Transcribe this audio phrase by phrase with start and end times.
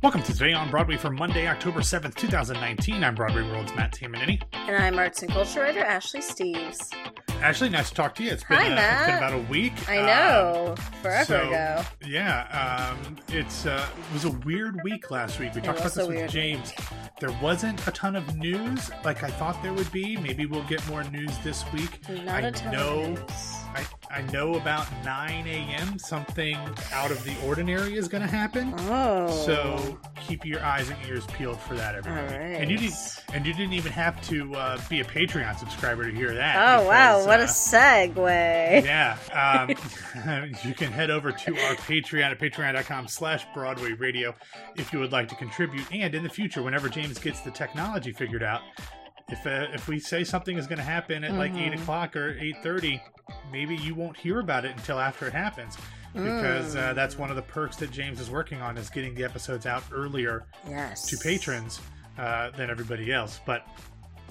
[0.00, 3.02] Welcome to Today on Broadway for Monday, October 7th, 2019.
[3.02, 4.40] I'm Broadway World's Matt Tamanini.
[4.52, 6.92] And I'm arts and culture writer Ashley Steves.
[7.42, 8.30] Ashley, nice to talk to you.
[8.30, 9.72] It's been, Hi, uh, it's been about a week.
[9.88, 11.82] I Um, know, forever so, ago.
[12.06, 15.54] Yeah, um, it's uh, it was a weird week last week.
[15.54, 16.72] We It talked about this with weird James.
[17.20, 20.16] There wasn't a ton of news like I thought there would be.
[20.16, 21.98] Maybe we'll get more news this week.
[22.08, 23.00] Not I a ton know.
[23.00, 23.54] of news.
[23.74, 25.98] I, I know about 9 a.m.
[25.98, 26.56] something
[26.92, 28.74] out of the ordinary is going to happen.
[28.88, 29.28] Oh.
[29.46, 32.34] So keep your eyes and ears peeled for that, everybody.
[32.54, 36.16] And you didn't, and you didn't even have to uh, be a Patreon subscriber to
[36.16, 36.56] hear that.
[36.80, 37.24] Oh, wow.
[37.26, 38.84] What uh, a segue.
[38.84, 39.70] yeah, um,
[40.64, 44.34] you can head over to our Patreon at patreon.com slash Broadway Radio
[44.76, 45.86] if you would like to contribute.
[45.92, 48.62] And in the future, whenever James gets the technology figured out,
[49.30, 51.82] if uh, if we say something is going to happen at like eight Mhm.
[51.82, 53.02] o'clock or eight thirty,
[53.52, 55.76] maybe you won't hear about it until after it happens,
[56.14, 56.94] because uh, Mm.
[56.94, 59.82] that's one of the perks that James is working on is getting the episodes out
[59.92, 61.06] earlier Yes.
[61.06, 61.80] to patrons
[62.18, 63.40] uh, than everybody else.
[63.46, 63.66] But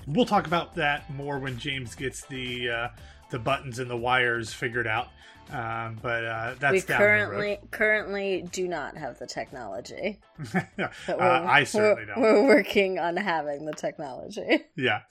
[0.07, 2.87] we'll talk about that more when James gets the uh,
[3.29, 5.09] the buttons and the wires figured out.
[5.51, 10.19] Um, but uh, that's we currently currently do not have the technology.
[10.55, 12.21] uh, I certainly we're, don't.
[12.21, 14.65] We're working on having the technology.
[14.79, 15.01] Yeah.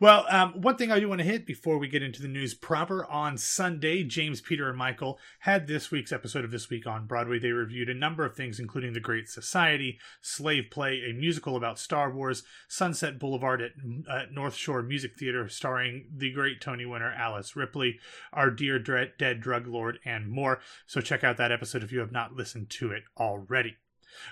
[0.00, 2.54] Well, um, one thing I do want to hit before we get into the news
[2.54, 7.06] proper on Sunday, James, Peter, and Michael had this week's episode of This Week on
[7.06, 7.38] Broadway.
[7.38, 11.78] They reviewed a number of things, including The Great Society, Slave Play, a musical about
[11.78, 13.72] Star Wars, Sunset Boulevard at,
[14.10, 18.00] at North Shore Music Theater, starring the great Tony winner Alice Ripley,
[18.32, 20.60] Our Dear Dre- Dead Drug Lord, and more.
[20.86, 23.76] So check out that episode if you have not listened to it already.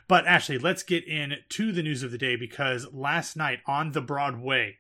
[0.09, 4.03] But Ashley, let's get into the news of the day because last night on the
[4.03, 4.77] Broadway,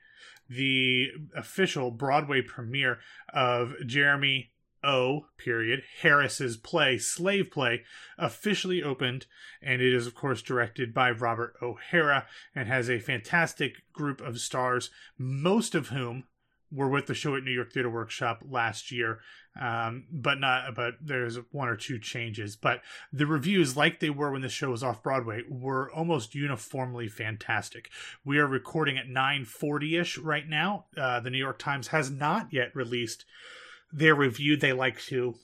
[0.48, 2.98] the official Broadway premiere
[3.32, 5.26] of Jeremy O.
[5.36, 7.84] Period Harris's play Slave Play
[8.16, 9.26] officially opened,
[9.62, 14.40] and it is of course directed by Robert O'Hara and has a fantastic group of
[14.40, 16.24] stars, most of whom
[16.72, 19.20] were with the show at New York Theater Workshop last year,
[19.60, 20.74] um, but not.
[20.74, 22.56] But there's one or two changes.
[22.56, 22.82] But
[23.12, 27.90] the reviews, like they were when the show was off Broadway, were almost uniformly fantastic.
[28.24, 30.86] We are recording at 9:40 ish right now.
[30.96, 33.24] Uh, the New York Times has not yet released
[33.92, 34.56] their review.
[34.56, 35.34] They like to,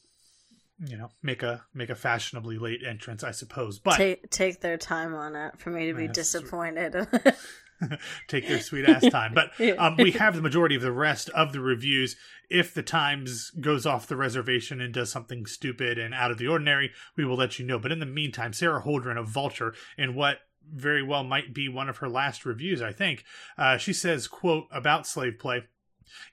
[0.87, 3.81] you know, make a make a fashionably late entrance, I suppose.
[3.81, 6.95] But take take their time on it for me to be disappointed.
[8.29, 9.35] take their sweet ass time.
[9.35, 12.17] But um, we have the majority of the rest of the reviews.
[12.49, 16.49] If the Times goes off the reservation and does something stupid and out of the
[16.49, 17.79] ordinary, we will let you know.
[17.79, 20.39] But in the meantime, Sara Holdren of Vulture, in what
[20.73, 23.25] very well might be one of her last reviews, I think,
[23.57, 25.65] uh, she says, "quote about slave play."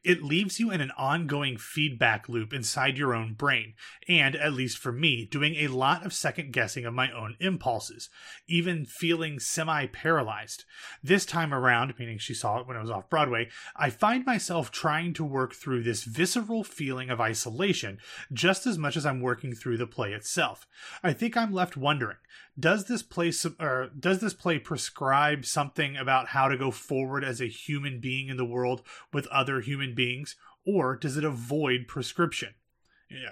[0.03, 3.73] It leaves you in an ongoing feedback loop inside your own brain,
[4.07, 8.09] and, at least for me, doing a lot of second guessing of my own impulses,
[8.47, 10.65] even feeling semi paralyzed.
[11.01, 14.71] This time around, meaning she saw it when it was off Broadway, I find myself
[14.71, 17.99] trying to work through this visceral feeling of isolation
[18.31, 20.67] just as much as I'm working through the play itself.
[21.03, 22.17] I think I'm left wondering
[22.59, 27.41] does this play or does this play prescribe something about how to go forward as
[27.41, 28.81] a human being in the world
[29.11, 32.53] with other human beings or does it avoid prescription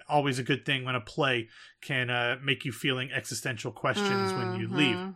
[0.08, 1.48] always a good thing when a play
[1.82, 5.16] can uh, make you feeling existential questions when you leave Mhm.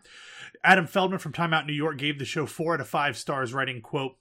[0.63, 3.53] adam feldman from time out new york gave the show four out of five stars
[3.53, 4.17] writing quote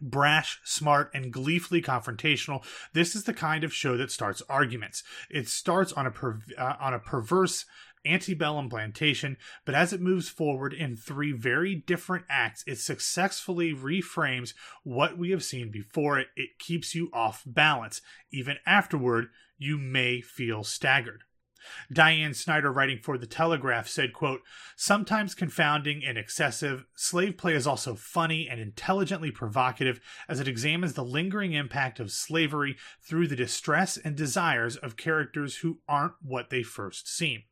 [0.00, 2.64] brash, smart, and gleefully confrontational.
[2.92, 5.02] This is the kind of show that starts arguments.
[5.28, 7.66] It starts on a per- uh, on a perverse
[8.04, 14.54] antebellum plantation, but as it moves forward in three very different acts, it successfully reframes
[14.84, 16.28] what we have seen before it.
[16.36, 18.00] It keeps you off balance.
[18.30, 19.28] Even afterward,
[19.58, 21.24] you may feel staggered.
[21.92, 24.42] Diane Snyder, writing for The Telegraph, said, quote,
[24.76, 30.94] Sometimes confounding and excessive, slave play is also funny and intelligently provocative as it examines
[30.94, 36.50] the lingering impact of slavery through the distress and desires of characters who aren't what
[36.50, 37.42] they first seem.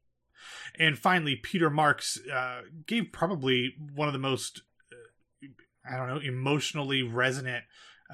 [0.78, 4.62] And finally, Peter Marks uh, gave probably one of the most,
[4.92, 5.46] uh,
[5.90, 7.64] I don't know, emotionally resonant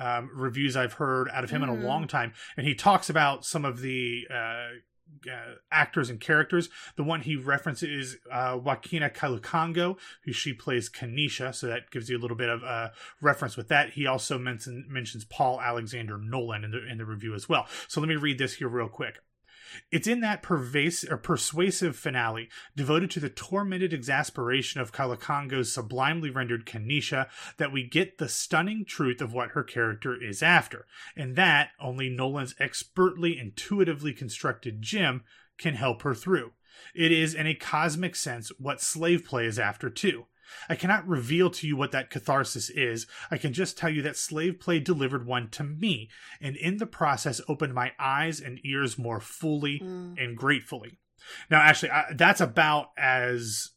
[0.01, 1.83] um, reviews I've heard out of him in Mhm.
[1.83, 2.33] a long time.
[2.57, 4.69] And he talks about some of the uh,
[5.31, 6.71] uh, actors and characters.
[6.97, 12.09] The one he references is uh, Joaquina Kalukango, who she plays Kaneisha, so that gives
[12.09, 12.89] you a little bit of uh,
[13.21, 13.91] reference with that.
[13.91, 17.67] He also mention, mentions Paul Alexander Nolan in the in the review as well.
[17.89, 19.19] So let me read this here real quick.
[19.91, 26.31] It's in that pervasive or persuasive finale, devoted to the tormented exasperation of Kalukango's sublimely
[26.31, 30.87] rendered Kaneisha, that we get the stunning truth of what her character is after,
[31.17, 35.25] and that only Nolan's expertly intuitively constructed Jim
[35.59, 36.53] can help her through.
[36.95, 40.27] It is, in a cosmic sense, what slave play is after, too.
[40.69, 43.07] I cannot reveal to you what that catharsis is.
[43.31, 46.11] I can just tell you that slave play delivered one to me,
[46.41, 50.23] and in the process opened my eyes and ears more fully mm.
[50.23, 50.99] and gratefully.
[51.51, 53.71] Now, actually, I, that's about as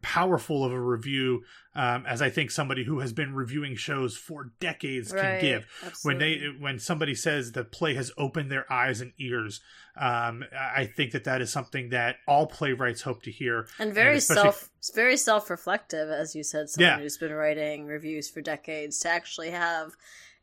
[0.00, 1.42] powerful of a review
[1.74, 5.66] um, as I think somebody who has been reviewing shows for decades right, can give.
[5.84, 6.00] Absolutely.
[6.04, 9.60] When they when somebody says the play has opened their eyes and ears,
[9.96, 13.68] um, I think that that is something that all playwrights hope to hear.
[13.78, 16.98] And very and self very self reflective, as you said, someone yeah.
[16.98, 19.92] who's been writing reviews for decades to actually have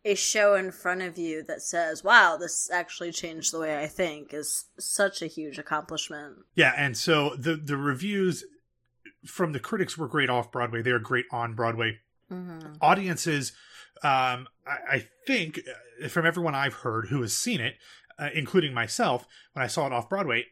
[0.06, 3.88] a show in front of you that says, "Wow, this actually changed the way I
[3.88, 6.38] think," is such a huge accomplishment.
[6.56, 8.46] Yeah, and so the the reviews
[9.26, 10.82] from the critics were great off Broadway.
[10.82, 12.00] They're great on Broadway.
[12.32, 12.74] Mm-hmm.
[12.82, 13.54] Audiences,
[14.04, 15.62] um, I, I, think,
[16.04, 17.76] uh, from everyone I've heard who has seen it,
[18.18, 20.46] uh, including myself, when I saw it off Broadway,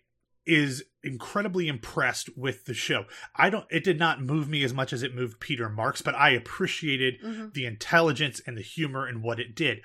[0.47, 3.05] is incredibly impressed with the show.
[3.35, 6.15] I don't it did not move me as much as it moved Peter Marks, but
[6.15, 7.47] I appreciated mm-hmm.
[7.53, 9.81] the intelligence and the humor and what it did.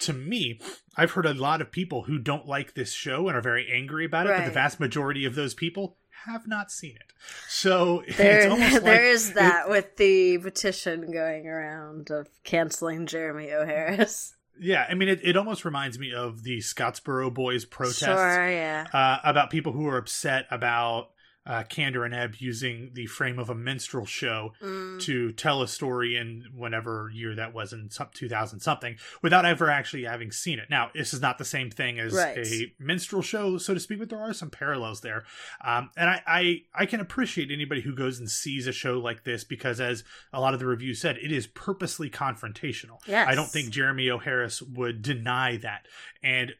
[0.00, 0.60] To me,
[0.96, 4.04] I've heard a lot of people who don't like this show and are very angry
[4.04, 4.38] about it, right.
[4.38, 5.96] but the vast majority of those people
[6.26, 7.12] have not seen it.
[7.48, 13.52] So there, there like is that it, with the petition going around of canceling Jeremy
[13.52, 13.64] O.
[13.64, 14.34] Harris.
[14.60, 18.86] Yeah, I mean, it, it almost reminds me of the Scottsboro Boys protests Sure, yeah.
[18.92, 21.10] Uh, about people who are upset about
[21.46, 25.00] uh, Kander and Ebb using the frame of a minstrel show mm.
[25.02, 29.70] to tell a story in whatever year that was in some 2000 something without ever
[29.70, 30.70] actually having seen it.
[30.70, 32.38] Now, this is not the same thing as right.
[32.38, 35.24] a minstrel show, so to speak, but there are some parallels there.
[35.64, 39.24] Um, and I, I, I can appreciate anybody who goes and sees a show like
[39.24, 42.98] this because, as a lot of the reviews said, it is purposely confrontational.
[43.06, 43.28] Yes.
[43.28, 44.18] I don't think Jeremy O.
[44.18, 45.86] Harris would deny that.
[46.22, 46.52] And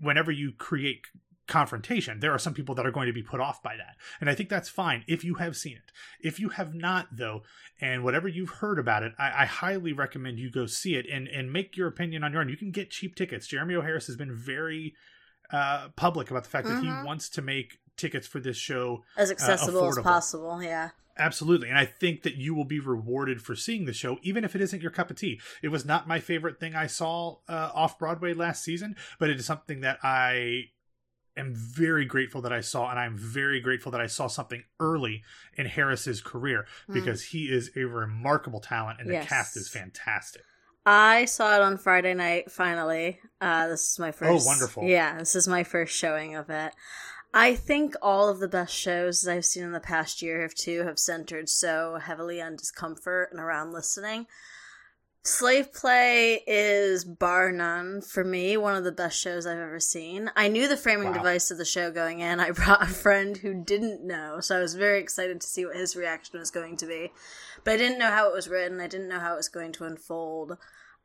[0.00, 1.06] whenever you create
[1.46, 2.20] confrontation.
[2.20, 3.96] There are some people that are going to be put off by that.
[4.20, 5.92] And I think that's fine if you have seen it.
[6.20, 7.42] If you have not, though,
[7.80, 11.28] and whatever you've heard about it, I, I highly recommend you go see it and,
[11.28, 12.48] and make your opinion on your own.
[12.48, 13.46] You can get cheap tickets.
[13.46, 13.80] Jeremy O.
[13.80, 14.94] Harris has been very
[15.52, 16.76] uh, public about the fact mm-hmm.
[16.76, 17.06] that he mm-hmm.
[17.06, 20.62] wants to make tickets for this show as uh, accessible uh, as possible.
[20.62, 20.90] Yeah.
[21.18, 21.70] Absolutely.
[21.70, 24.60] And I think that you will be rewarded for seeing the show, even if it
[24.60, 25.40] isn't your cup of tea.
[25.62, 29.38] It was not my favorite thing I saw uh, off Broadway last season, but it
[29.38, 30.64] is something that I
[31.36, 35.22] am very grateful that I saw, and I'm very grateful that I saw something early
[35.54, 36.94] in Harris's career hmm.
[36.94, 37.28] because mm.
[37.28, 39.24] he is a remarkable talent, and yes.
[39.24, 40.42] the cast is fantastic.
[40.84, 42.50] I saw it on Friday night.
[42.50, 44.46] Finally, uh, this is my oh, first.
[44.46, 44.84] Oh, wonderful!
[44.84, 46.72] Yeah, this is my first showing of it.
[47.34, 50.84] I think all of the best shows I've seen in the past year have too
[50.84, 54.26] have centered so heavily on discomfort and around listening.
[55.26, 60.30] Slave Play is bar none for me one of the best shows I've ever seen.
[60.36, 61.14] I knew the framing wow.
[61.14, 62.38] device of the show going in.
[62.38, 65.74] I brought a friend who didn't know, so I was very excited to see what
[65.74, 67.10] his reaction was going to be.
[67.64, 68.80] But I didn't know how it was written.
[68.80, 70.58] I didn't know how it was going to unfold.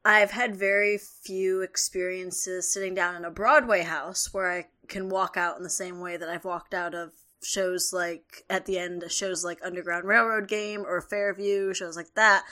[0.06, 5.36] I've had very few experiences sitting down in a Broadway house where I can walk
[5.36, 9.04] out in the same way that I've walked out of shows like at the end
[9.10, 12.44] shows like Underground Railroad Game or Fairview, shows like that.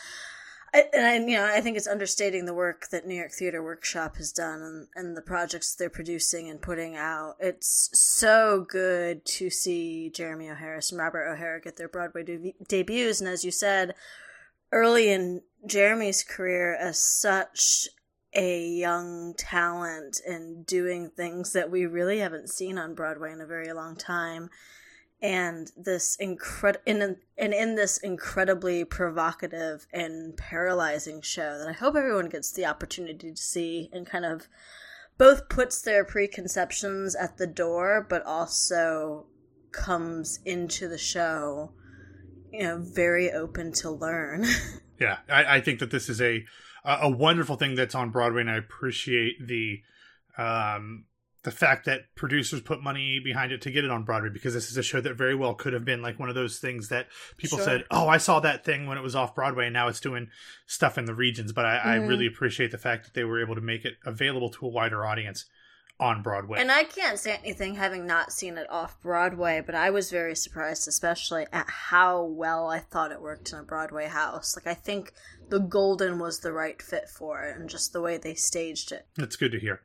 [0.74, 4.18] And I, you know, I think it's understating the work that New York Theater Workshop
[4.18, 7.36] has done and, and the projects they're producing and putting out.
[7.40, 10.56] It's so good to see Jeremy O.
[10.56, 13.20] Harris and Robert O'Hara get their Broadway de- debuts.
[13.20, 13.96] And as you said,
[14.72, 17.88] early in Jeremy's career as such
[18.34, 23.48] a young talent and doing things that we really haven't seen on Broadway in a
[23.48, 24.50] very long time
[25.22, 31.96] and this incredible in and in this incredibly provocative and paralyzing show that I hope
[31.96, 34.48] everyone gets the opportunity to see and kind of
[35.18, 39.26] both puts their preconceptions at the door but also
[39.72, 41.74] comes into the show
[42.52, 44.46] you know very open to learn.
[45.00, 46.44] Yeah I, I think that this is a
[46.84, 49.82] a wonderful thing that's on broadway and i appreciate the
[50.38, 51.06] um
[51.44, 54.70] the fact that producers put money behind it to get it on Broadway because this
[54.70, 57.08] is a show that very well could have been like one of those things that
[57.38, 57.66] people sure.
[57.66, 60.30] said, "Oh, I saw that thing when it was off Broadway, and now it's doing
[60.66, 61.90] stuff in the regions." But I, mm-hmm.
[61.90, 64.70] I really appreciate the fact that they were able to make it available to a
[64.70, 65.46] wider audience
[66.00, 66.60] on Broadway.
[66.60, 70.36] And I can't say anything having not seen it off Broadway, but I was very
[70.36, 74.56] surprised, especially at how well I thought it worked in a Broadway house.
[74.56, 75.14] Like, I think
[75.50, 79.08] the Golden was the right fit for it and just the way they staged it.
[79.16, 79.82] That's good to hear.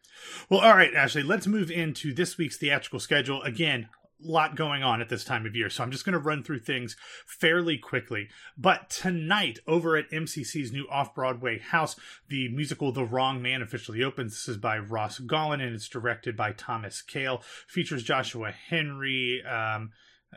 [0.49, 3.43] Well, all right, Ashley, let's move into this week's theatrical schedule.
[3.43, 3.89] Again,
[4.21, 5.69] lot going on at this time of year.
[5.69, 8.29] So I'm just going to run through things fairly quickly.
[8.57, 11.97] But tonight, over at MCC's new off Broadway house,
[12.29, 14.33] the musical The Wrong Man officially opens.
[14.33, 17.43] This is by Ross Golan and it's directed by Thomas Kail.
[17.69, 19.43] Features Joshua Henry.
[19.45, 19.91] Um,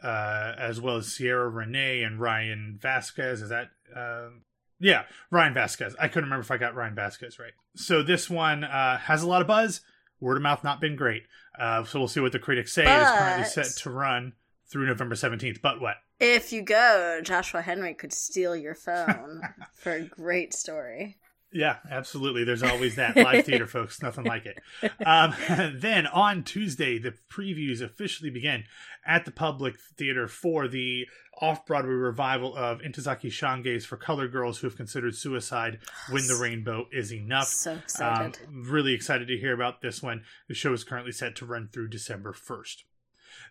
[0.04, 3.42] uh, as well as Ciara Renée and Ryan Vasquez.
[3.42, 3.70] Is that?
[3.96, 4.44] Um,
[4.80, 5.96] yeah, Ryan Vasquez.
[6.00, 7.54] I couldn't remember if I got Ryan Vasquez right.
[7.76, 9.82] So this one uh, has a lot of buzz.
[10.20, 11.24] Word of mouth not been great.
[11.58, 12.84] Uh, so we'll see what the critics say.
[12.84, 14.34] It is currently set to run
[14.70, 15.62] through November 17th.
[15.62, 15.96] But what?
[16.20, 19.42] If you go, Joshua Henry could steal your phone
[19.74, 21.18] for a great story.
[21.54, 22.44] Yeah, absolutely.
[22.44, 24.02] There's always that live theater, folks.
[24.02, 24.60] Nothing like it.
[25.06, 25.34] Um,
[25.80, 28.66] then on Tuesday, the previews officially begin
[29.06, 31.08] at the Public Theater for the
[31.42, 36.36] off Broadway revival of Ntozake Shange's For Color Girls Who Have Considered Suicide When the
[36.36, 37.48] Rainbow Is Enough.
[37.48, 38.38] So Um, excited.
[38.52, 40.24] really excited to hear about this one.
[40.50, 42.84] The show is currently set to run through December 1st.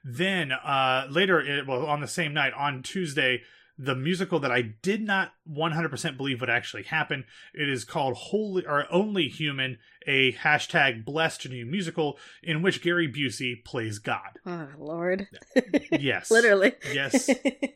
[0.04, 3.42] Then uh, later, it, well, on the same night, on Tuesday,
[3.78, 7.25] the musical that I did not 100% believe would actually happen.
[7.52, 13.06] It is called Holy or Only Human, a hashtag blessed new musical in which Gary
[13.11, 14.38] Busey plays God.
[14.47, 15.28] oh Lord.
[15.92, 16.73] Yes, Literally.
[16.92, 17.26] Yes,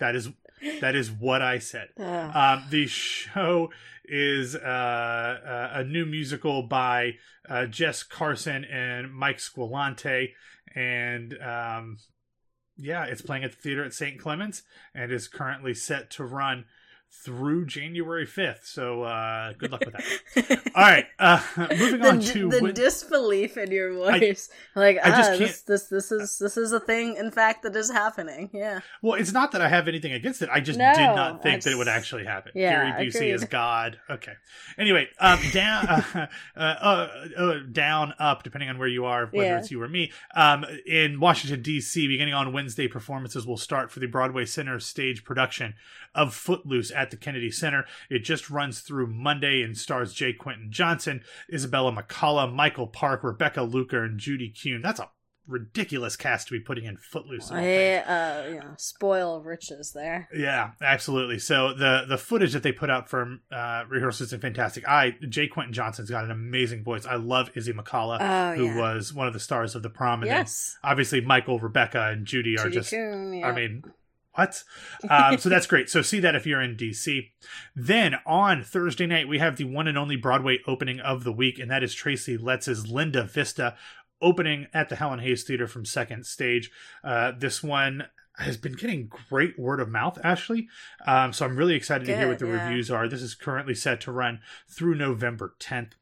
[0.00, 0.30] that is
[0.80, 1.88] that is what I said.
[1.98, 2.30] Oh.
[2.34, 3.70] Um, the show
[4.04, 7.14] is uh, uh, a new musical by
[7.48, 10.30] uh, Jess Carson and Mike Squilante,
[10.74, 11.98] and um,
[12.80, 14.18] yeah, it's playing at the theater at St.
[14.18, 14.62] Clements
[14.94, 16.64] and is currently set to run
[17.12, 18.66] through January fifth.
[18.66, 20.60] So uh, good luck with that.
[20.74, 25.10] All right, uh, moving the, on to the Wed- disbelief in your voice, like I
[25.10, 27.16] ah, just this, this this is this is a thing.
[27.16, 28.50] In fact, that is happening.
[28.52, 30.48] Yeah, well, it's not that I have anything against it.
[30.50, 32.52] I just No, did not think that it would actually happen.
[32.54, 33.44] Yeah, Gary Busey is.
[33.50, 33.98] God.
[34.08, 34.32] Okay.
[34.78, 36.26] Anyway, um, down, uh,
[36.56, 39.58] uh, uh, uh, down, up, depending on where you are, whether Yeah.
[39.58, 40.12] it's you or me.
[40.34, 45.24] Um, in Washington D.C., beginning on Wednesday, performances will start for the Broadway Center stage
[45.24, 45.74] production
[46.14, 47.84] of Footloose at the Kennedy Center.
[48.08, 50.32] It just runs through Monday and stars J.
[50.32, 54.82] Quinton Johnson, Isabella McCalla, Michael Park, Rebecca Luker, and Judy Kuhn.
[54.82, 55.10] That's a
[55.50, 57.50] ridiculous cast to be putting in Footloose.
[57.50, 58.04] of all things.
[58.06, 60.28] I uh, you know, spoil riches there.
[60.34, 61.38] Yeah, absolutely.
[61.38, 64.88] So the the footage that they put out from uh, rehearsals is fantastic.
[64.88, 65.48] I J.
[65.48, 67.04] Quinton Johnson's got an amazing voice.
[67.04, 70.22] I love Izzy McCalla, Oh who yeah, was one of the stars of the prom.
[70.22, 72.90] And yes, obviously Michael, Rebecca, and Judy are just.
[72.90, 73.48] Kuhn, yeah.
[73.48, 73.84] I mean,
[74.40, 74.64] what?
[75.08, 75.88] Um, so that's great.
[75.90, 77.30] So see that if you're in DC.
[77.74, 81.58] Then on Thursday night we have the one and only Broadway opening of the week,
[81.58, 83.76] and that is Tracy Letts's Linda Vista
[84.22, 86.70] opening at the Helen Hayes Theater from Second Stage.
[87.02, 88.04] Uh, this one
[88.36, 90.68] has been getting great word of mouth, Ashley.
[91.06, 92.64] Um, so I'm really excited to hear what the yeah.
[92.64, 93.08] reviews are.
[93.08, 95.92] This is currently set to run through November 10th.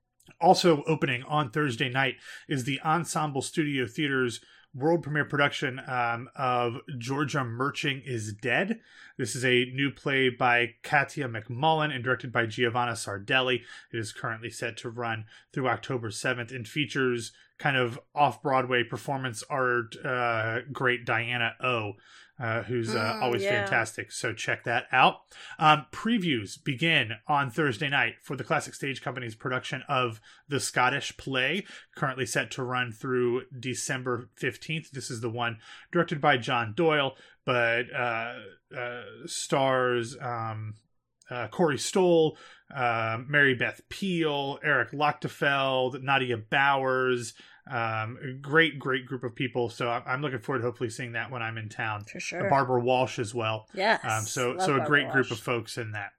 [0.40, 2.16] Also opening on Thursday night
[2.48, 4.40] is the Ensemble Studio Theater's
[4.78, 8.80] world premiere production um, of Georgia Mertching is Dead.
[9.18, 13.62] This is a new play by Katia McMullen and directed by Giovanna Sardelli.
[13.92, 18.84] It is currently set to run through October 7th and features kind of off Broadway
[18.84, 21.94] performance art uh, great Diana O.
[22.40, 23.62] Uh, who's uh, Mm, always yeah.
[23.62, 24.12] fantastic.
[24.12, 25.22] So check that out.
[25.58, 31.16] Um, previews begin on Thursday night for the Classic Stage Company's production of the Scottish
[31.16, 34.90] play, currently set to run through December 15th.
[34.92, 35.58] This is the one
[35.90, 37.16] directed by John Doyle,
[37.48, 38.34] but uh,
[38.78, 40.74] uh, stars um,
[41.30, 42.36] uh, Corey Stoll,
[42.74, 47.32] uh, Mary Beth Peil, Erik Lochtefeld, Nadia Bowers.
[47.66, 49.70] Um, a great, great group of people.
[49.70, 52.04] So I'm looking forward to hopefully seeing that when I'm in town.
[52.04, 52.50] for sure.
[52.50, 53.66] Barbara Walsh as well.
[53.72, 56.10] yes, Um, so so a Barbara great group of folks in that.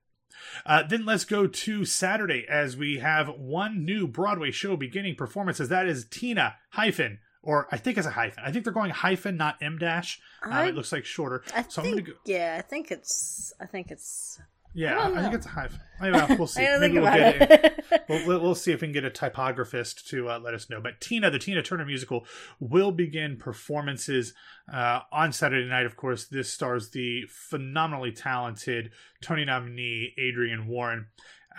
[0.65, 5.69] Uh, then let's go to Saturday as we have one new Broadway show beginning performances.
[5.69, 8.43] That is Tina hyphen, or I think it's a hyphen.
[8.45, 10.19] I think they're going hyphen, not M dash.
[10.43, 11.43] Um, it looks like shorter.
[11.55, 12.13] I so think, go.
[12.25, 14.39] yeah, I think it's, I think it's.
[14.75, 15.79] Yeah, I I, think it's a hyphen.
[15.99, 16.35] I don't know.
[16.35, 16.61] We'll see.
[16.61, 18.03] Maybe we'll get it.
[18.09, 20.79] we'll, we'll see if we can get a typographist to uh, let us know.
[20.79, 22.25] But Tina, the Tina Turner musical,
[22.59, 24.33] will begin performances
[24.71, 25.87] uh, on Saturday night.
[25.87, 28.91] Of course, this stars the phenomenally talented
[29.21, 31.07] Tony nominee Adrienne Warren,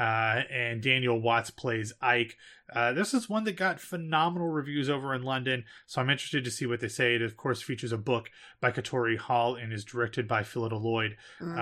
[0.00, 2.38] uh, and Daniel Watts plays Ike.
[2.74, 6.50] Uh, this is one that got phenomenal reviews over in London, so I'm interested to
[6.50, 7.16] see what they say.
[7.16, 8.30] It, of course, features a book
[8.60, 11.16] by Katori Hall and is directed by Phyllida Lloyd.
[11.40, 11.58] Mm,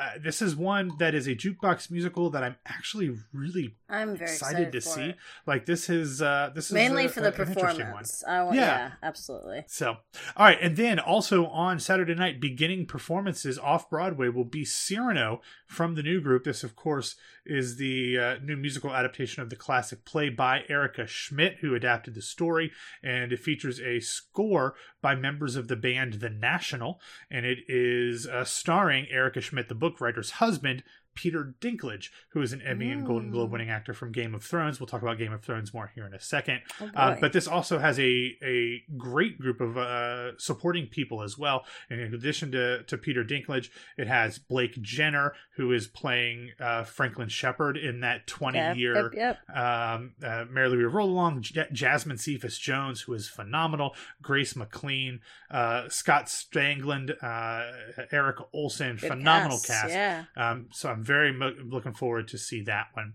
[0.00, 4.30] Uh, this is one that is a jukebox musical that I'm actually really I'm very
[4.30, 5.02] excited, to see.
[5.10, 5.16] it.
[5.46, 7.76] Like this is uh, this is mainly a- for the a- an interesting one.
[7.76, 8.24] performance.
[8.26, 8.62] I want, Yeah.
[8.62, 8.90] yeah.
[9.02, 9.64] absolutely.
[9.66, 9.88] So,
[10.36, 15.42] all right, and then also on Saturday night, beginning performances off Broadway will be Cyrano
[15.66, 16.44] from the new group.
[16.44, 21.06] This, of course, is the uh, new musical adaptation of the classic play by Erica
[21.06, 22.70] Schmidt, who adapted the story,
[23.02, 28.26] and it features a score by members of the band The National, and it is
[28.26, 30.82] uh, starring Erica Schmidt, the book writer's husband,
[31.14, 34.80] Peter Dinklage, who is an Emmy and Golden Globe winning actor from Game of Thrones.
[34.80, 36.60] We'll talk about Game of Thrones more here in a second.
[36.80, 41.36] Oh, Uh, but this also has a a great group of uh, supporting people as
[41.38, 41.64] well.
[41.88, 46.84] And in addition to, to Peter Dinklage, it has Blake Jenner, who is playing uh,
[46.84, 49.56] Franklin Shepard in that 20 Yep, year yep, yep.
[49.56, 55.20] um, uh, Mary Louise Roll Along, J- Jasmine Cephas Jones, who is phenomenal, Grace McLean,
[55.50, 59.90] uh, Scott Stangland, uh, Eric Olson, Good phenomenal cast.
[59.90, 60.24] Yeah.
[60.36, 63.14] Um, so I'm very mo- looking forward to see that one.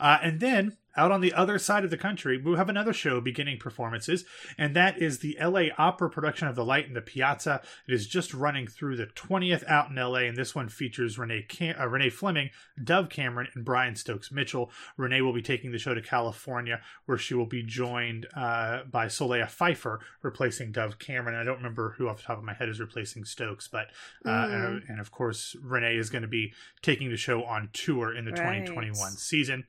[0.00, 3.20] Uh, and then out on the other side of the country, we have another show
[3.20, 4.24] beginning performances,
[4.56, 7.60] and that is the LA Opera production of The Light in the Piazza.
[7.86, 11.42] It is just running through the 20th out in LA, and this one features Renee
[11.48, 12.50] Cam- uh, Renee Fleming,
[12.82, 14.70] Dove Cameron, and Brian Stokes Mitchell.
[14.96, 19.06] Renee will be taking the show to California, where she will be joined uh, by
[19.06, 21.34] Solea Pfeiffer, replacing Dove Cameron.
[21.34, 23.88] I don't remember who off the top of my head is replacing Stokes, but
[24.24, 24.54] uh, Mm.
[24.66, 28.24] and, and of course Renee is going to be taking the show on tour in
[28.24, 28.64] the Right.
[28.66, 29.64] 2021 season.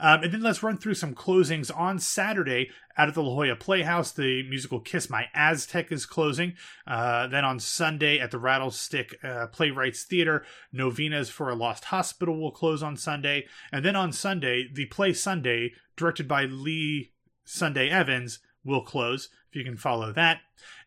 [0.00, 3.56] Um, and then let's run through some closings on Saturday out at the La Jolla
[3.56, 4.10] Playhouse.
[4.12, 6.54] The musical Kiss My Aztec is closing.
[6.86, 12.40] Uh, then on Sunday at the Rattlestick uh, Playwrights Theater, Novenas for a Lost Hospital
[12.40, 13.46] will close on Sunday.
[13.70, 17.12] And then on Sunday, the play Sunday, directed by Lee
[17.44, 20.40] Sunday Evans, will close, if you can follow that.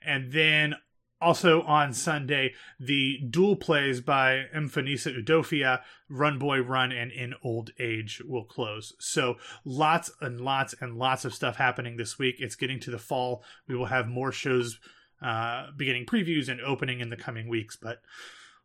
[0.06, 0.76] And then
[1.24, 7.72] also on Sunday, the dual plays by Mfoniso Udofia, Run Boy Run, and In Old
[7.80, 8.94] Age will close.
[9.00, 12.36] So lots and lots and lots of stuff happening this week.
[12.40, 13.44] It's getting to the fall.
[13.68, 14.80] We will have more shows
[15.22, 18.02] uh, beginning previews and opening in the coming weeks, but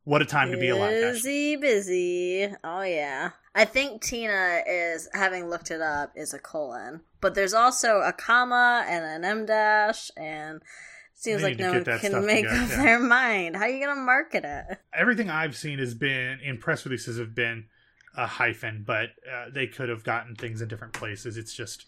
[0.04, 0.90] what a time to be alive.
[0.90, 2.48] Busy, busy.
[2.64, 3.30] Oh yeah.
[3.54, 8.12] I think Tina is having looked it up is a colon, but there's also a
[8.12, 10.62] comma and an m dash, and
[11.18, 12.82] seems like no one can make together, up yeah.
[12.82, 13.56] their mind.
[13.56, 14.78] How are you gonna market it?
[14.96, 17.66] Everything I've seen has been in press releases have been
[18.16, 21.37] a hyphen, but uh, they could have gotten things in different places.
[21.37, 21.87] It's just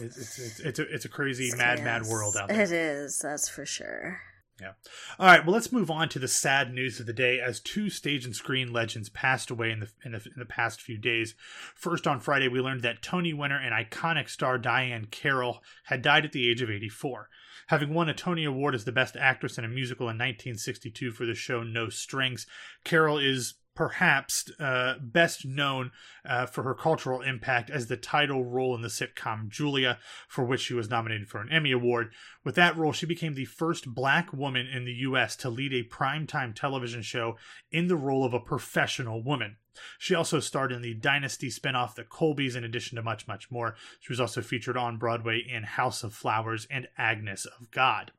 [0.00, 2.60] it's it's it's, it's, a, it's a crazy mad mad world out there.
[2.60, 3.20] It is.
[3.20, 4.20] That's for sure.
[4.60, 4.72] Yeah.
[5.18, 7.90] All right, well, let's move on to the sad news of the day as two
[7.90, 11.34] stage and screen legends passed away in the, in the in the past few days.
[11.74, 16.24] First, on Friday, we learned that Tony winner and iconic star Diahann Carroll had died
[16.24, 17.28] at the age of 84.
[17.66, 21.26] Having won a Tony Award as the Best Actress in a Musical in 1962 for
[21.26, 22.46] the show No Strings,
[22.84, 25.92] Carroll is perhaps uh, best known
[26.24, 30.62] uh, for her cultural impact as the title role in the sitcom Julia, for which
[30.62, 32.12] she was nominated for an Emmy Award.
[32.42, 35.36] With that role, she became the first black woman in the U.S.
[35.36, 37.36] to lead a primetime television show
[37.70, 39.56] in the role of a professional woman.
[39.98, 43.76] She also starred in the Dynasty spinoff The Colbys, in addition to much, much more.
[44.00, 48.12] She was also featured on Broadway in House of Flowers and Agnes of God.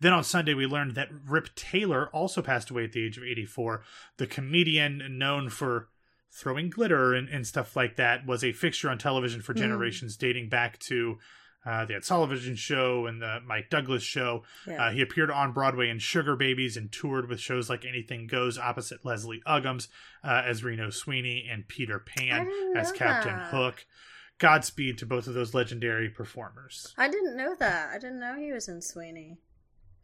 [0.00, 3.24] Then on Sunday, we learned that Rip Taylor also passed away at the age of
[3.24, 3.82] 84.
[4.16, 5.88] The comedian known for
[6.32, 9.58] throwing glitter and, and stuff like that was a fixture on television for Hmm.
[9.60, 11.18] generations, dating back to
[11.66, 14.44] uh, the Ed Sullivan Show and the Mike Douglas Show.
[14.66, 14.86] Yeah.
[14.86, 18.56] Uh, he appeared on Broadway in Sugar Babies and toured with shows like Anything Goes
[18.58, 19.88] opposite Leslie Uggams
[20.24, 23.50] uh, as Reno Sweeney and Peter Pan as Captain that.
[23.50, 23.84] Hook.
[24.38, 26.94] Godspeed to both of those legendary performers.
[26.96, 27.90] I didn't know that.
[27.90, 29.36] I didn't know he was in Sweeney.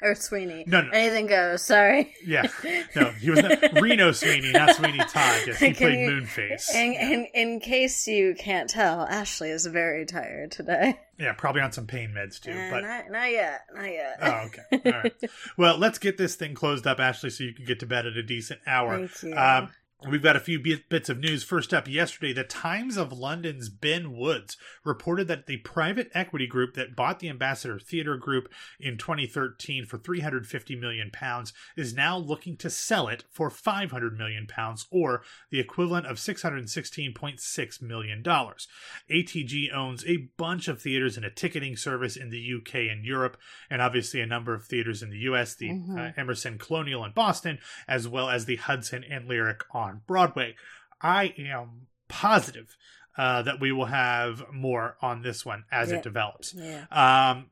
[0.02, 0.64] Or Sweeney.
[0.66, 0.90] No, no.
[0.92, 1.62] Anything goes.
[1.62, 2.14] Sorry.
[2.24, 2.46] Yeah,
[2.94, 5.40] no, he was not, Reno Sweeney, not Sweeney Todd.
[5.46, 6.74] Yes, he Can played you- Moonface.
[6.74, 11.00] In, in, in case you can't tell, Ashley is very tired today.
[11.18, 12.50] Yeah, probably on some pain meds too.
[12.52, 13.60] Uh, But not, not yet.
[13.74, 14.18] Not yet.
[14.20, 15.14] oh, okay, all right.
[15.56, 18.16] Well, let's get this thing closed up, Ashley, so you can get to bed at
[18.18, 18.98] a decent hour.
[19.08, 19.38] Thank you.
[19.38, 19.70] Um,
[20.04, 21.42] We've got a few bits of news.
[21.42, 26.74] First up, yesterday, the Times of London's Ben Woods reported that the private equity group
[26.74, 32.58] that bought the Ambassador Theatre Group in 2013 for 350 million pounds is now looking
[32.58, 38.68] to sell it for 500 million pounds, or the equivalent of 616.6 million dollars.
[39.10, 43.38] ATG owns a bunch of theaters and a ticketing service in the UK and Europe,
[43.70, 45.98] and obviously a number of theaters in the US, the Mhm.
[45.98, 50.54] uh, Emerson Colonial in Boston, as well as the Hudson and Lyric on Broadway.
[51.00, 52.76] I am positive
[53.18, 55.96] uh, that we will have more on this one as Yeah.
[55.96, 56.54] it develops.
[56.54, 56.84] yeah.
[56.90, 57.46] Um,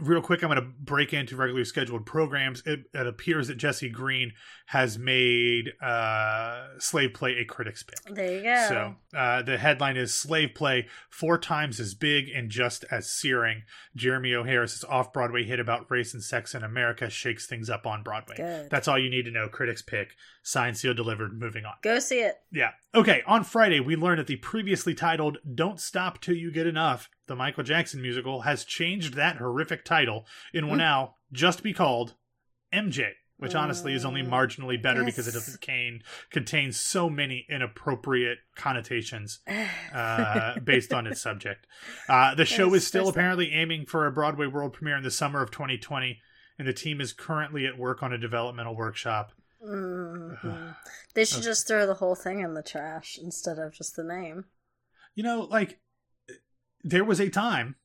[0.00, 2.62] real quick, I'm going to break into regularly scheduled programs.
[2.66, 4.32] It, it appears that Jesse Green
[4.66, 8.14] has made uh, Slave Play a critic's pick.
[8.14, 8.66] There you go.
[8.68, 13.62] So uh, the headline is Slave Play, four times as big and just as searing.
[13.96, 14.44] Jeremy O.
[14.44, 18.36] Harris's off Broadway hit about race and sex in America shakes things up on Broadway.
[18.36, 18.70] Good.
[18.70, 19.48] That's all you need to know.
[19.48, 21.74] Critics pick, signed, sealed, delivered, moving on.
[21.82, 22.36] Go see it.
[22.52, 22.70] Yeah.
[22.94, 27.08] Okay, on Friday, we learned that the previously titled Don't Stop Till You Get Enough,
[27.28, 30.78] the Michael Jackson musical, has changed that horrific title and will Hmm.
[30.78, 32.14] now just be called
[32.72, 33.12] MJ.
[33.40, 34.30] which honestly is only Mm.
[34.30, 35.44] marginally better because it Yes.
[35.46, 39.38] doesn't contain contain so many inappropriate connotations
[39.94, 41.64] uh, based on its subject.
[42.08, 45.10] Uh, the show Yes, is still apparently aiming for a Broadway world premiere in the
[45.12, 46.20] summer of 2020,
[46.58, 49.30] and the team is currently at work on a developmental workshop.
[49.64, 50.74] Mhm.
[51.14, 54.46] They should just throw the whole thing in the trash instead of just the name.
[55.14, 55.78] You know, like
[56.90, 57.76] there was a time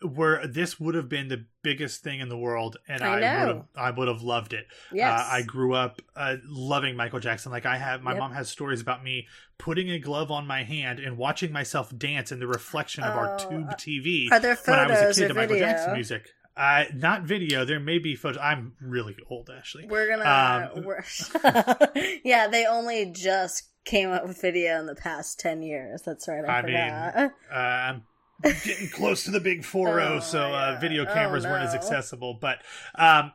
[0.00, 3.14] where this would have been the biggest thing in the world, and I I,
[3.46, 4.66] would have I would have loved it.
[4.92, 5.20] Yes.
[5.20, 7.52] Uh, I grew up uh, loving Michael Jackson.
[7.52, 8.18] Like I have, my Yep.
[8.18, 12.32] mom has stories about me putting a glove on my hand and watching myself dance
[12.32, 15.00] in the reflection of our Oh, tube uh, TV Are there when I was a
[15.02, 15.66] photos kid to Michael video?
[15.68, 16.28] Jackson music.
[16.56, 17.64] Uh, not video.
[17.64, 18.38] There may be photos.
[18.42, 19.86] I'm really old, Ashley.
[19.88, 20.70] We're gonna.
[20.76, 21.02] Um, we're,
[22.24, 26.02] yeah, they only just came up with video in the past ten years.
[26.04, 26.44] That's right.
[26.44, 27.32] I, I mean, forgot.
[27.50, 28.02] uh, I'm
[28.42, 30.80] getting close to the big 4 Oh, so uh, yeah.
[30.80, 32.34] video Oh, cameras weren't as accessible.
[32.40, 32.58] But
[32.94, 33.32] um,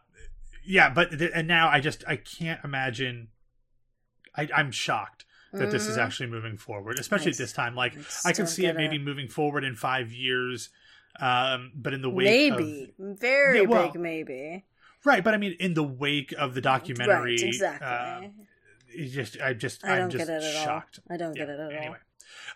[0.65, 3.29] yeah, but th- and now I just I can't imagine.
[4.35, 6.05] I, I'm shocked that this is Mhm.
[6.05, 7.73] actually moving forward, especially at this time.
[7.75, 9.01] Like I can see it maybe it.
[9.01, 10.69] moving forward in five years,
[11.19, 14.65] um, but in the wake maybe of very Yeah, well, big, maybe.
[15.05, 17.87] right, but I mean in the wake of the documentary, Right, exactly.
[17.87, 18.21] uh,
[19.09, 20.99] just I just I I'm don't just get it at shocked.
[21.09, 21.15] all.
[21.15, 21.87] I don't get it at anyway.
[21.87, 21.95] all.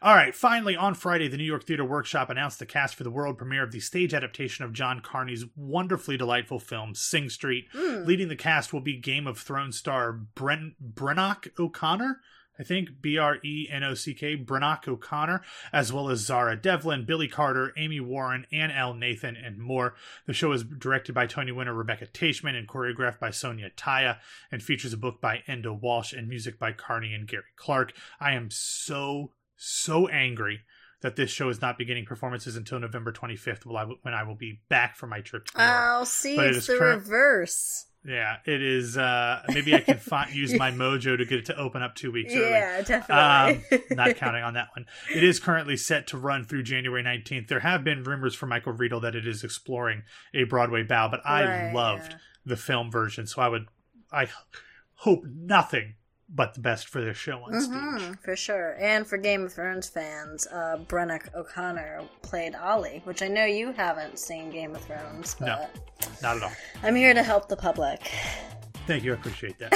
[0.01, 3.11] All right, finally, on Friday, the New York Theater Workshop announced the cast for the
[3.11, 7.67] world premiere of the stage adaptation of John Carney's wonderfully delightful film, Sing Street.
[7.71, 8.05] Hmm.
[8.05, 12.19] Leading the cast will be Game of Thrones star Bren- Brennock O'Connor.
[12.59, 15.41] I think B R E N O C K, Brennock O'Connor,
[15.73, 18.93] as well as Zara Devlin, Billy Carter, Amy Warren, Ann L.
[18.93, 19.95] Nathan, and more.
[20.27, 24.17] The show is directed by Tony winner Rebecca Taichman and choreographed by Sonya Tayeh
[24.51, 27.93] and features a book by Enda Walsh and music by Carney and Gary Clark.
[28.19, 29.31] I am so,
[29.63, 30.61] so angry
[31.01, 33.65] that this show is not beginning performances until November 25th
[34.03, 35.53] when I, will be back from my trip to.
[35.61, 36.35] I'll see.
[36.35, 37.85] But It's is the current- reverse.
[38.03, 38.97] Yeah, it is.
[38.97, 42.11] Uh, maybe I can find, use my mojo to get it to open up two
[42.11, 42.49] weeks early.
[42.49, 43.77] Yeah, definitely.
[43.77, 44.87] Um, not counting on that one.
[45.13, 47.47] It is currently set to run through January 19th.
[47.47, 50.01] There have been rumors from Michael Riedel that it is exploring
[50.33, 52.17] a Broadway bow, but I Right, loved yeah.
[52.43, 53.67] the film version, so I would,
[54.11, 54.27] I
[54.95, 55.93] hope nothing
[56.33, 57.73] but the best for this show on stage.
[57.75, 58.75] Mhm, for sure.
[58.79, 63.71] And for Game of Thrones fans, uh, Brennock O'Connor played Ollie, which I know you
[63.73, 65.67] haven't seen Game of Thrones, but No.
[66.21, 66.51] Not at all.
[66.83, 68.11] I'm here to help the public.
[68.87, 69.11] Thank you.
[69.11, 69.73] I appreciate that.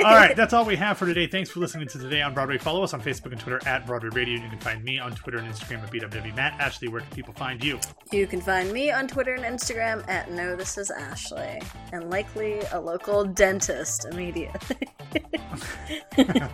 [0.04, 1.26] all right, that's all we have for today.
[1.26, 2.58] Thanks for listening to Today on Broadway.
[2.58, 4.42] Follow us on Facebook and Twitter at Broadway Radio.
[4.42, 6.60] You can find me on Twitter and Instagram at BWW Matt.
[6.60, 7.78] Ashley, where can people find you?
[8.12, 11.60] You can find me on Twitter and Instagram at No This Is Ashley,
[11.92, 14.88] and likely a local dentist immediately.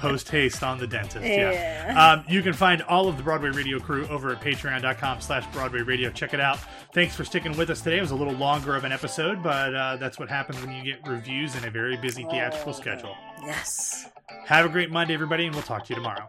[0.00, 1.26] Post haste on the dentist.
[1.26, 1.50] Yeah.
[1.50, 2.12] Yeah.
[2.12, 5.82] Um, you can find all of the Broadway Radio crew over at patreon.com slash Broadway
[5.82, 6.10] Radio.
[6.10, 6.58] Check it out.
[6.94, 7.98] Thanks for sticking with us today.
[7.98, 10.82] It was a little longer of an episode, but uh, that's what happens when you
[10.82, 13.16] get reviews and a very busy theatrical schedule.
[13.44, 14.10] Yes.
[14.46, 16.26] Have a great Monday, everybody, and we'll talk to you tomorrow.